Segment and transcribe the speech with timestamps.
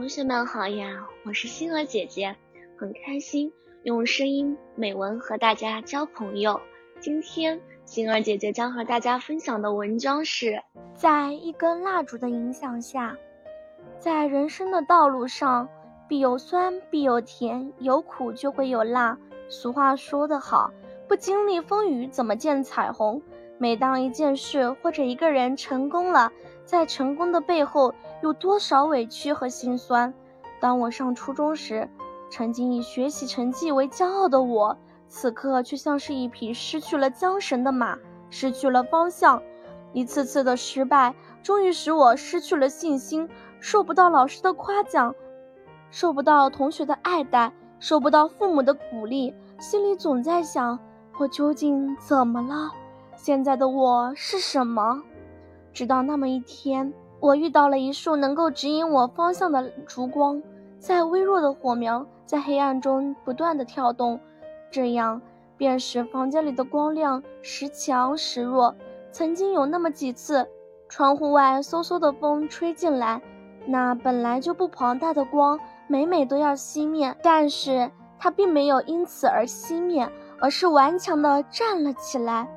[0.00, 2.34] 同学们好呀，我是星儿姐姐，
[2.74, 6.58] 很开心用声音美文和大家交朋友。
[7.00, 10.62] 今天星儿姐姐将和大家分享的文章是
[10.94, 13.14] 在一根蜡烛的影响下，
[13.98, 15.68] 在人生的道路上，
[16.08, 19.18] 必有酸，必有甜，有苦就会有辣。
[19.50, 20.72] 俗话说得好，
[21.08, 23.20] 不经历风雨怎么见彩虹？
[23.62, 26.32] 每当一件事或者一个人成功了，
[26.64, 30.14] 在成功的背后有多少委屈和心酸？
[30.58, 31.86] 当我上初中时，
[32.30, 37.98] 曾经以学习成绩为骄傲的我，此刻却像是一匹失去了缰绳的马，
[38.30, 39.42] 失去了方向。
[39.92, 43.28] 一次次的失败，终于使我失去了信心，
[43.60, 45.14] 受不到老师的夸奖，
[45.90, 50.78] 受不到同学的爱戴，受不到父母的鼓励，心里总在想：
[51.18, 52.72] 我究竟怎么了？
[53.22, 55.02] 现在的我是什么？
[55.74, 60.42] 直到那么一天，我遇到了一束能够指引我方向的烛光，
[60.78, 64.18] 在微弱的火苗在黑暗中不断的跳动，
[64.70, 65.20] 这样
[65.58, 68.74] 便使房间里的光亮时强时弱。
[69.12, 70.48] 曾经有那么几次，
[70.88, 73.20] 窗户外嗖嗖的风吹进来，
[73.66, 82.48] 那本来就不庞大的光，每每都要熄灭，但是它并没有因此而熄灭，而是顽强的站了起来。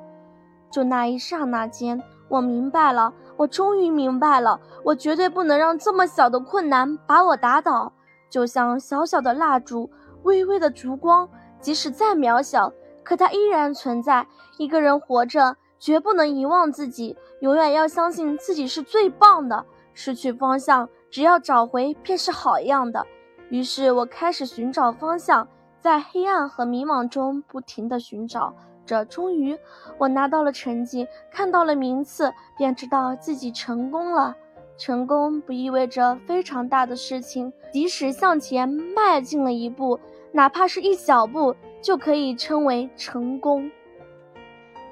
[0.74, 7.94] 就那一刹那间，我明白了，我终于明白了，我绝对不能让这么小的困难把我打倒。
[8.28, 9.88] 就像小小的蜡烛，
[10.24, 11.30] 微微的烛光，
[11.62, 14.26] 即使再渺小，可它依然存在。
[14.58, 19.64] 一个人活着，绝不能遗忘自己，永远要相信自己是最棒的。
[19.94, 23.06] 失去方向，只要找回，便是好样的。
[23.50, 25.48] 于是我开始寻找方向，
[25.84, 28.56] 在黑暗和迷茫中不停地寻找。
[28.86, 29.58] 这终于，
[29.98, 34.34] 我拿到了成绩，看到了名次，便知道自己成功了。
[34.78, 40.00] 成功不意味着非常大的事情，即使向前迈进了一步，
[40.32, 43.70] 哪怕是一小步，就可以称为成功。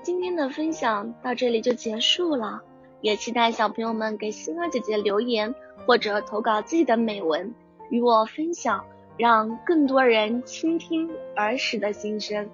[0.01, 2.61] 今天的分享到这里就结束了，
[2.99, 7.55] 也期待小朋友们给星儿姐姐留言或者投稿自己的美文，
[7.89, 8.83] 与我分享，
[9.21, 12.49] 让更多人倾听儿时的心声。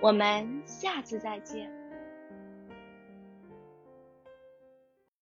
[0.00, 1.77] 我们下次再见。